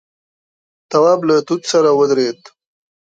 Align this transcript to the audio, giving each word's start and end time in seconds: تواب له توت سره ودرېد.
تواب 0.89 1.19
له 1.27 1.35
توت 1.47 1.61
سره 1.71 1.89
ودرېد. 1.99 2.39